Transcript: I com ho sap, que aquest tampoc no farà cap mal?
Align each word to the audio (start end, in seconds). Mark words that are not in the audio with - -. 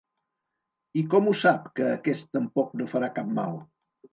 I 1.01 1.03
com 1.11 1.29
ho 1.31 1.35
sap, 1.43 1.69
que 1.81 1.91
aquest 1.91 2.27
tampoc 2.39 2.75
no 2.81 2.89
farà 2.95 3.15
cap 3.21 3.33
mal? 3.43 3.63